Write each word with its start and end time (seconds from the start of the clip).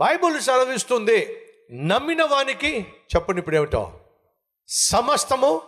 Bible 0.00 0.40
సెలవిస్తుంది 0.40 1.36
నమ్మిన 1.72 2.24
వానికి 2.24 2.80
చెప్పండి 3.16 3.38
ఇప్పుడు 3.38 3.56
ఏమిటో 3.56 4.00
సమస్తము 4.68 5.62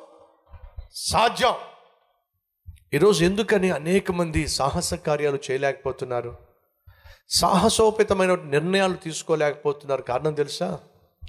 సాధ్యం. 0.92 1.54
ఈరోజు 2.94 3.24
ఎందుకని 3.24 3.70
అనేక 3.70 4.10
మంది 4.10 4.48
సాహస 4.48 4.94
కార్యాలు 4.94 5.38
చేయలేకపోతున్నారు? 5.50 6.36
సాహసోపేతమైన 7.28 8.34
నిర్ణయాలు 8.34 8.94
తీసుకోలేకపోతున్నారు. 8.94 10.02
కారణం 10.02 10.34
తెలుసా? 10.34 10.80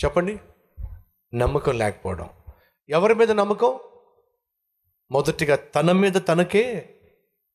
చెప్పండి. 0.05 0.39
నమ్మకం 1.33 1.77
లేకపోవడం. 1.77 2.29
ఎవరి 2.89 3.15
మీద 3.15 3.31
నమ్మకం? 3.31 3.79
మొదటిగా 5.11 5.55
తన 5.55 5.91
మీద 5.91 6.27
తనకే 6.27 6.95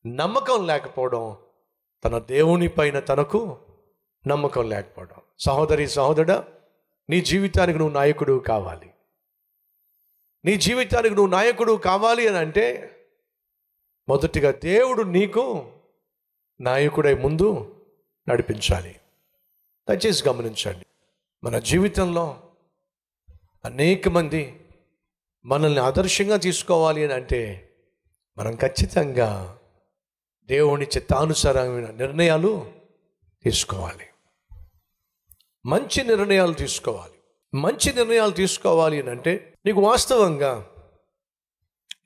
నమ్మకం 0.07 0.67
లేకపోవడం. 0.67 1.37
తన 2.05 2.19
దేవుని 2.19 2.69
పైన 2.69 2.99
తనకు 2.99 3.59
నమ్మకం 4.27 4.69
లేకపోవడం. 4.69 5.21
సహోదరి 5.39 5.89
సహోదరుడ 5.89 6.33
నీ 7.10 7.20
జీవితానికి 7.20 7.79
నువ్వు 7.79 7.95
నాయకుడు 7.95 8.45
కావాలి. 8.46 8.91
నీ 10.45 10.56
జీవితానికి 10.56 11.15
నువ్వు 11.15 11.30
నాయకుడు 11.30 11.73
కావాలి 11.73 12.29
అని 12.29 12.37
అంటే 12.37 12.95
మొదటిగా 14.09 14.51
దేవుడు 14.51 15.02
నీకు 15.02 15.73
నాయకుడై 16.60 17.15
ముందు 17.15 17.77
నడిపించాలి. 18.29 19.01
దయచేసి 19.88 20.29
గమనించండి 20.29 20.87
మన 21.45 21.59
జీవితంలో 21.59 22.43
అనేక 23.65 24.09
మంది 24.09 24.60
మనల్ని 25.45 25.80
ఆదర్శంగా 25.80 26.37
తీసుకోవాలి 26.37 27.05
అని 27.05 27.12
అంటే 27.12 27.70
మనం 28.38 28.55
ఖచ్చితంగా 28.55 29.59
దేవుని 30.45 30.87
చిత్తానుసారమైన 30.87 31.91
నిర్ణయాలు 31.91 32.73
తీసుకోవాలి. 33.43 34.05
మంచి 35.69 36.05
నిర్ణయాలు 36.05 36.53
తీసుకోవాలి. 36.53 37.13
మంచి 37.59 37.93
నిర్ణయాలు 37.93 38.30
తీసుకోవాలి 38.30 39.01
అని 39.01 39.11
అంటే 39.11 39.55
నీకు 39.66 39.80
వాస్తవంగా 39.80 40.66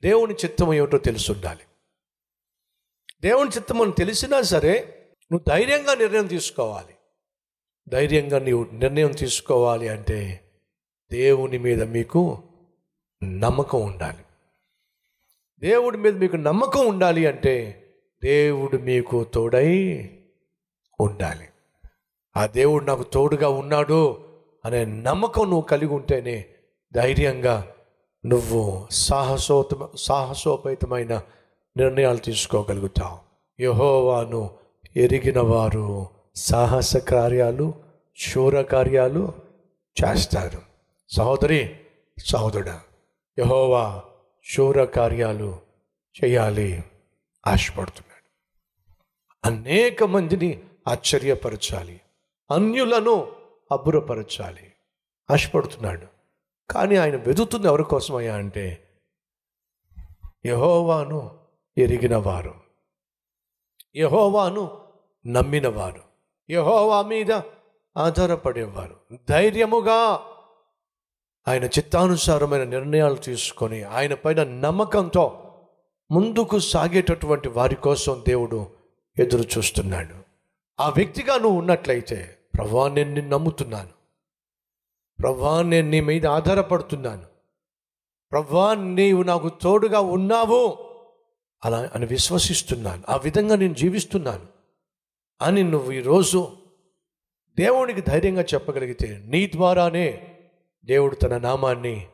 దేవుని 0.03 0.33
చిత్తం 0.33 0.73
ఏమిటో 0.73 0.97
తెలిసి 0.97 1.31
ఉండాలి. 1.31 1.63
దేవుని 3.21 3.49
చిత్తం 3.49 3.81
అని 3.81 3.91
తెలిసినా 3.91 4.41
సరే 4.41 5.05
నువ్వు 5.31 5.45
ధైర్యంగా 5.47 5.95
నిర్ణయం 5.95 6.27
తీసుకోవాలి. 6.27 6.93
ధైర్యంగా 7.89 8.39
నీవు 8.39 8.67
నిర్ణయం 8.73 9.11
తీసుకోవాలి 9.11 9.89
అంటే 9.89 10.51
దేవుని 11.11 11.57
మీద 11.57 11.83
మీకు 11.83 12.43
నమ్మకం 13.23 13.81
ఉండాలి. 13.81 14.25
దేవుడి 15.59 15.97
మీద 15.97 16.13
మీకు 16.13 16.35
నమ్మకం 16.35 16.87
ఉండాలి 16.87 17.25
అంటే 17.25 17.83
దేవుడు 18.23 18.77
మీకు 18.77 19.23
తోడై 19.23 19.99
ఉండాలి. 20.99 21.47
ఆ 22.37 22.45
దేవుడు 22.45 22.85
నాకు 22.85 23.03
తోడుగా 23.03 23.49
ఉన్నాడు 23.49 24.25
అనే 24.65 24.85
నమ్మకం 24.85 25.43
నువ్వు 25.43 25.61
కలిగి 25.61 25.93
ఉంటేనే 25.93 26.45
ధైర్యంగా 26.93 27.67
నువ్వు 28.25 28.87
సాహసోత 28.91 29.97
సాహసోపేతమైన 29.97 31.21
నిర్ణయాలు 31.77 32.17
తీసుకోగలుగుతావు. 32.17 33.17
యహోవాను 33.61 34.49
ఎరిగిన 34.95 35.39
వారు 35.39 36.07
సాహస 36.35 36.97
కార్యాలు 36.97 37.73
శూర 38.17 38.61
కార్యాలు 38.61 39.33
చేస్తారు. 40.03 40.61
సహోదరి 41.09 41.75
సహోదరుడా 42.25 42.81
యహోవా 43.39 44.01
శూర 44.53 44.83
కార్యాలు 44.83 45.59
చేయాలి 46.23 46.83
ఆశపడుతున్నాడు. 47.47 48.29
అనేక 49.47 50.03
మందిని 50.03 50.59
ఆశ్చర్యపరచాలి. 50.87 52.01
అన్యులను 52.51 53.31
అబ్బురపరచాలి. 53.71 54.73
ఆశపడుతున్నాడు. 55.31 56.07
కానీ 56.69 56.95
ఆయన 56.95 57.15
వెతుకుతుంది 57.15 57.67
ఎవరి 57.67 57.83
కోసమయ్యా 57.83 58.35
అంటే 58.35 58.83
యహోవాను 60.45 61.39
ఎరిగిన 61.77 62.15
వారు. 62.15 62.55
యహోవాను 63.95 64.79
నమ్మినవారు 65.27 66.01
యహోవా 66.49 67.01
మీద 67.01 67.31
ఆధారపడేవారు. 67.97 68.99
ధైర్యముగా 69.29 70.19
ఆయన 71.47 71.63
చిత్తానుసారమైన 71.63 72.63
నిర్ణయాలు 72.63 73.15
తీసుకొని 73.15 73.83
ఆయన 73.83 74.13
పైన 74.13 74.43
నమ్మకంతో 74.43 75.39
ముందుకు 76.11 76.59
సాగేటటువంటి 76.59 77.49
వారి 77.49 77.75
కోసం 77.75 78.23
దేవుడు 78.27 78.67
ఎదురు 79.19 79.57
చూస్తున్నాడు 79.57 80.22
ఆ 80.79 80.89
వ్యక్తిగా 80.89 81.37
నువ్వు 81.37 81.59
ఉన్నట్లయితే 81.59 82.37
ప్రభా 82.57 82.87
నేను 82.87 83.13
నిన్ను 83.13 83.37
నమ్ముతున్నాను. 83.37 83.89
ప్రభా 85.19 85.61
నేను 85.61 85.89
నీ 85.89 86.01
మీద 86.01 86.27
ఆధారపడుతున్నాను. 86.27 87.25
ప్రభా 88.31 88.73
నీవు 88.73 89.23
నాకు 89.23 89.49
తోడుగా 89.49 89.99
ఉన్నావు. 89.99 90.89
అలా 91.65 91.89
అని 91.95 92.05
విశ్వసిస్తున్నాను. 92.05 93.03
ఆ 93.09 93.15
విధంగా 93.15 93.55
నేను 93.55 93.73
జీవిస్తున్నాను 93.73 94.45
అని 95.41 95.63
నువ్వు 95.63 95.91
ఈరోజు 95.91 96.57
దేవునికి 97.57 98.01
ధైర్యంగా 98.01 98.41
చెప్పగలిగితే 98.41 99.21
నీ 99.25 99.47
ద్వారానే 99.47 100.35
దేవుడు 100.85 101.15
తన 101.15 101.37
నామాన్ని 101.37 102.07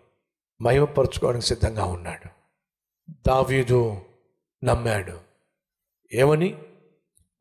మహిమపరచుకోవడానికి 0.61 1.47
సిద్ధంగా 1.47 1.83
ఉన్నాడు. 1.83 2.29
దావీదు 3.27 4.01
నమ్మాడు. 4.63 5.19
ఏమని? 6.13 6.57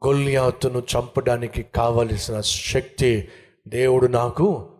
గొల్లియాతును 0.06 0.78
చంపడానికి 0.78 1.62
కావలసిన 1.62 2.41
శక్తి 2.41 3.28
దేవుడు 3.69 4.06
నాకు 4.06 4.70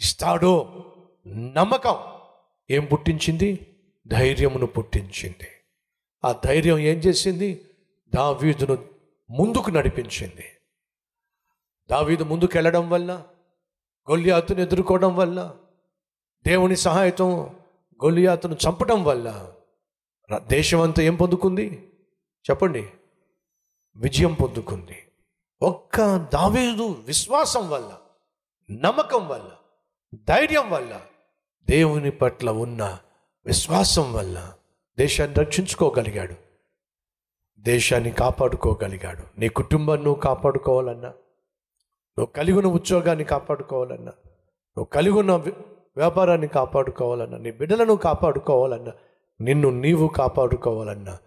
ఇస్తాడు. 0.00 0.84
నమ్మకం. 1.28 1.96
ఏం 2.70 2.84
పుట్టించింది? 2.84 3.66
ధైర్యమును 4.06 4.66
పుట్టించింది. 4.66 5.48
ఆ 6.24 6.40
ధైర్యం 6.44 6.78
ఏం 6.78 6.98
చేసింది? 6.98 7.64
దావీదును 8.14 8.78
ముందుకు 9.30 9.70
నడిపించింది. 9.70 10.44
దావీదు 11.90 12.24
ముందుకు 12.24 12.50
వెళ్ళడం 12.54 12.90
వల్ల 12.90 13.24
గొల్లియాతును 14.10 14.60
ఎదుర్కోవడం 14.60 15.16
వల్ల 15.16 15.54
దేవుని 16.46 16.76
సహాయతం 16.76 17.40
గొల్లియాతును 18.04 18.54
చంపడం 18.54 19.04
వల్ల 19.04 19.52
దేశం 20.36 20.80
అంతా 20.80 21.02
ఏం 21.02 21.16
పొందుకుంది? 21.16 21.88
చెప్పండి. 22.50 22.88
విజయం 23.96 24.34
పొందుకుంది. 24.34 24.96
ఒక్క 25.62 26.16
దావీదు 26.32 26.96
విశ్వాసం 27.06 27.70
వల్ల 27.70 27.98
నమ్మకం 28.70 29.28
వల్ల 29.28 29.50
ధైర్యం 30.28 30.70
వల్ల 30.70 31.00
దేవుని 31.68 32.10
పట్ల 32.10 32.50
ఉన్న 32.50 32.98
విశ్వాసం 33.46 34.12
వల్ల 34.12 34.52
దేశాన్ని 34.98 35.36
రక్షించుకోగలిగాడు. 35.36 36.34
దేశాన్ని 37.58 38.10
కాపాడుకోగలిగాడు. 38.10 39.22
నీ 39.38 39.48
కుటుంబాన్ని 39.48 40.04
నువ్వు 40.06 40.20
కాపాడుకోవాలన్నా 40.20 41.08
నువ్వు 42.18 42.26
కలిగి 42.26 42.56
ఉన్న 42.56 42.68
ఉద్యోగాన్ని 42.68 43.24
కాపాడుకోవాలన్నా 43.24 44.12
నువ్వు 44.76 44.84
కలిగి 44.84 45.14
ఉన్న 45.14 45.32
వ్యాపారాన్ని 45.96 46.48
కాపాడుకోవాలన్నా 46.48 47.38
నీ 47.38 47.50
బిడ్డలను 47.50 47.96
కాపాడుకోవాలన్నా 47.96 48.92
నిన్ను 49.40 49.70
నీవు 49.70 50.08
కాపాడుకోవాలన్నా 50.08 51.18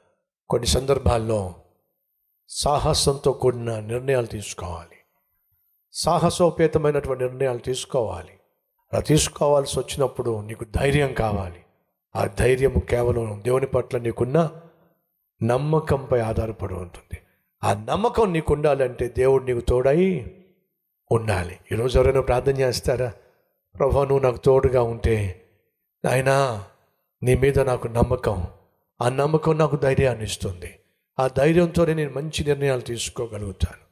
కొన్ని 0.50 0.68
సందర్భాల్లో 0.68 1.56
సాహసంతో 2.50 3.32
కూడిన 3.32 3.80
నిర్ణయాలు 3.80 4.26
తీసుకోవాలి. 4.26 4.98
సాహసోపేతమైనటువంటి 5.94 7.24
నిర్ణయాలు 7.24 7.58
తీసుకోవాలి. 7.58 8.32
అలా 8.94 9.02
తీసుకోవాల్సి 9.02 9.80
వచ్చినప్పుడు 9.80 10.42
నీకు 10.42 10.66
ధైర్యం 10.66 11.14
కావాలి. 11.14 11.66
ఆ 12.16 12.26
ధైర్యం 12.26 12.80
కేవలం 12.90 13.42
దేవుని 13.44 13.66
పట్ల 13.66 13.98
నీకున్న 13.98 14.52
నమ్మకంపై 15.44 16.20
ఆధారపడి 16.20 16.74
ఉంటుంది. 16.74 17.18
ఆ 17.64 17.74
నమ్మకం 17.74 18.34
నీకు 18.34 18.54
ఉండాలంటే 18.54 19.08
దేవుడు 19.08 19.44
నీకు 19.44 19.60
తోడై 19.60 20.32
ఉండాలి. 21.12 21.60
ఈరోజు 21.72 22.00
ఎవరైనా 22.00 22.22
ప్రార్థన 22.22 22.58
చేస్తారా? 22.58 23.14
ప్రభా 23.80 24.06
నువ్వు 24.06 24.20
నాకు 24.20 24.38
తోడుగా 24.38 24.82
ఉంటే 24.82 25.46
నాయనా 26.06 26.64
నీ 27.24 27.36
మీద 27.36 27.60
నాకు 27.60 27.88
నమ్మకం. 27.88 28.48
ఆ 29.02 29.10
నమ్మకం 29.10 29.58
నాకు 29.58 29.76
ధైర్యాన్ని 29.76 30.24
ఇస్తుంది. 30.24 30.80
ఆ 31.20 31.28
ధైర్యంతోనే 31.28 31.94
నేను 31.94 32.14
మంచి 32.14 32.44
నిర్ణయాలు 32.44 32.82
తీసుకోగలుగుతాను. 32.82 33.86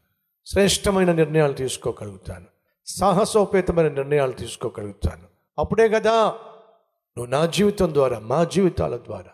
శ్రేష్టమైన 0.45 1.11
నిర్ణయాలు 1.11 1.53
తీసుకోగలుగుతాను. 1.53 2.45
సాహసోపేతమైన 2.85 3.87
నిర్ణయాలు 3.87 4.31
తీసుకోగలుగుతాను. 4.31 5.23
అప్పుడే 5.59 5.89
కదా 5.89 6.35
నువ్వు 7.17 7.25
నా 7.25 7.45
జీవితం 7.45 7.93
ద్వారా 7.93 8.19
మా 8.19 8.43
జీవితాల 8.43 8.97
ద్వారా 8.97 9.29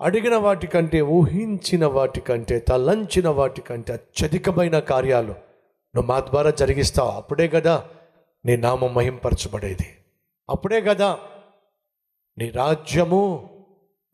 అడిగిన 0.00 0.36
వాటికంటే 0.36 1.00
ఊహించిన 1.00 1.86
వాటికంటే 1.86 2.58
తలంచిన 2.58 3.28
వాటికంటే 3.28 3.92
అత్యధికమైన 3.92 4.78
కార్యాలు 4.78 5.32
నువ్వు 5.96 6.06
మా 6.06 6.20
ద్వారా 6.20 6.50
జరిగిస్తావు. 6.50 7.10
అప్పుడే 7.10 7.48
కదా 7.48 7.88
నీ 8.44 8.56
నామం 8.56 8.94
మహింపరచబడేది. 8.94 9.98
అప్పుడే 10.50 10.80
కదా 10.80 11.18
నీ 12.38 12.50
రాజ్యము 12.50 13.50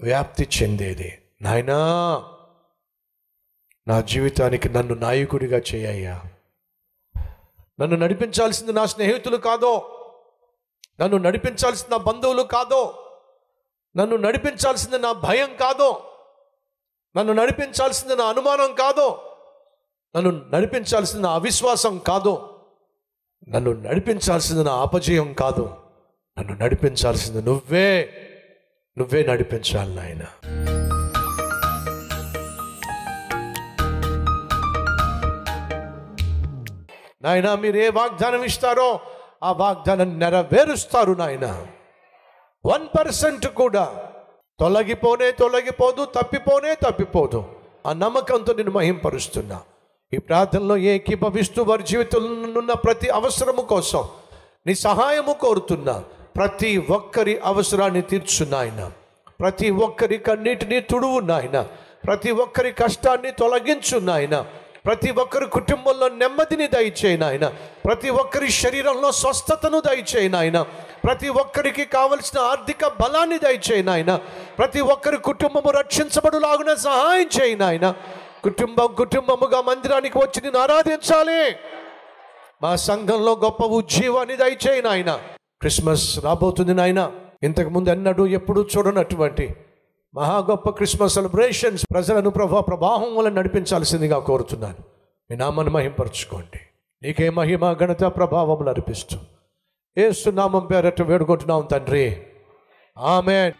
వ్యాప్తి 0.01 0.49
చెందేది. 0.63 1.19
నాయనా 1.43 2.23
నా 3.89 4.01
జీవితానికి 4.01 4.69
నన్ను 4.69 4.95
నాయకుడిగా 4.95 5.59
చేయయ్యా 5.61 6.17
నన్ను 7.79 7.97
నడిపించాల్సింది 7.97 8.73
నా 8.73 8.87
స్నేహితులు 8.87 9.37
కాదో 9.37 9.73
నన్ను 11.01 11.19
నడిపించాల్సిన 11.19 11.89
నా 11.91 11.97
బంధువులు 11.97 12.43
కాదో 12.47 12.83
నన్ను 13.95 14.17
నడిపించాల్సింది 14.17 14.99
నా 14.99 15.13
భయం 15.13 15.51
కాదో 15.57 15.91
నన్ను 17.15 17.33
నడిపించాల్సింది 17.33 18.17
నా 18.17 18.25
అనుమానం 18.29 18.75
కాదో 18.75 19.09
నన్ను 20.15 20.31
నడిపించాల్సింది 20.53 21.23
నా 21.23 21.33
అవిశ్వాసం 21.33 21.99
కాదో 21.99 22.35
నన్ను 23.49 23.73
నడిపించాల్సింది 23.81 24.65
నా 24.65 24.75
అపజయం 24.83 25.35
కాదు 25.35 25.65
నన్ను 26.37 26.55
నడిపించాల్సింది 26.55 27.43
నువ్వే 27.43 27.89
నువ్వే 28.97 29.23
నడిపించాలి 29.23 29.95
నాయన. 29.95 30.23
నాయన 37.29 37.55
మీరు 37.55 37.77
ఏ 37.77 37.89
వాగ్దానం 37.89 38.45
ఇస్తారో 38.45 39.01
ఆ 39.43 39.53
వాగ్దానం 39.53 40.19
నెరవేరుస్తారు 40.19 41.13
నాయన. 41.13 41.67
వన్ 42.67 42.99
పర్సెంట్ 42.99 43.47
కూడా. 43.47 44.05
తొలగిపోనే 44.61 45.31
తొలగిపోదు 45.31 46.05
తప్పిపోనే 46.05 46.75
తప్పిపోదు. 46.75 47.45
ఆ 47.87 47.93
నమ్మకంతో 47.93 48.55
నేను 48.55 48.71
మహింపరుస్తున్నా. 48.71 49.61
ఈ 50.15 50.19
ప్రార్థనలో 50.19 50.77
ఏకీభవిస్తూ 50.77 51.63
వారి 51.63 51.83
జీవితంలోన్న 51.83 52.73
ప్రతి 52.73 53.09
అవసరము 53.09 53.63
కోసం 53.63 54.09
నీ 54.67 54.75
సహాయము 54.75 55.33
కోరుతున్నా. 55.33 56.05
ప్రతి 56.37 56.87
ఒక్కరి 56.91 57.41
అవసరాన్ని 57.45 58.03
తీర్చు 58.03 58.47
నాయన. 58.47 58.91
ప్రతి 59.41 59.71
ఒక్కరి 59.71 60.19
కన్నీటిని 60.19 60.81
తుడువు 60.81 61.21
నాయన. 61.21 61.69
ప్రతి 62.07 62.31
ఒక్కరి 62.31 62.73
కష్టాన్ని 62.73 63.31
తొలగించు 63.31 63.99
నాయన. 63.99 64.47
ప్రతి 64.89 65.11
ఒక్కరి 65.11 65.47
కుటుంబంలో 65.47 66.09
నెమ్మదిని 66.09 66.67
దయచేయి 66.67 67.19
నాయన. 67.19 67.53
ప్రతి 67.87 68.11
ఒక్కరి 68.11 68.51
శరీరంలో 68.51 69.13
స్వస్థతను 69.13 69.81
దయచేయి 69.81 70.29
నాయన. 70.29 70.63
ప్రతి 71.05 71.29
ఒక్కరికి 71.29 71.85
కావలసిన 71.85 72.39
ఆర్థిక 72.39 72.87
బలాన్ని 72.87 73.39
దయచేయి 73.39 73.83
నాయన. 73.83 74.21
ప్రతి 74.59 74.81
ఒక్కరి 74.81 75.17
కుటుంబము 75.17 75.71
రక్షించబడులాగున 75.71 76.75
సహాయం 76.75 77.29
చేయి 77.41 77.57
నాయన. 77.57 77.95
కుటుంబం 78.45 78.95
కుటుంబముగా 78.99 79.61
మందిరానికి 79.61 80.19
వచ్చి 80.19 80.41
నేను 80.41 80.59
ఆరాధించాలి. 80.59 81.57
మా 82.63 82.77
సంఘంలో 82.77 83.33
గొప్ప 83.45 83.65
ఉజ్జీవాన్ని 83.65 84.37
దయచేయి 84.37 84.83
నాయన. 84.83 85.21
క్రిస్మస్ 85.61 86.19
రాబోతుంది 86.25 86.75
నాయన. 86.75 87.13
ఇంతకుముందు 87.43 87.89
ఎన్నడూ 87.89 88.27
ఎప్పుడూ 88.27 88.67
చూడనటువంటి 88.77 89.55
మహా 90.19 90.39
గొప్ప 90.39 90.71
క్రిస్మస్ 90.71 91.15
సెలబ్రేషన్స్. 91.15 91.87
ప్రజలను 91.93 92.31
ప్రభా 92.31 92.61
ప్రభావం 92.61 93.17
వల్ల 93.17 93.29
నడిపించాల్సిందిగా 93.29 94.19
కోరుతున్నాను. 94.19 94.77
మీ 95.31 95.37
నామాన్ని 95.37 95.75
మహింపరచుకోండి. 95.75 96.61
నీకే 97.03 97.31
మహిమ 97.31 97.73
ఘనత 97.73 98.05
ప్రభావములు 98.05 98.69
అర్పిస్తూ. 98.69 99.17
ఏసు 99.99 100.31
నామం 100.31 100.67
పేరట్టు 100.67 101.03
వేడుకుంటున్నాం 101.03 101.69
తండ్రి. 101.71 102.23
ఆమె 102.99 103.53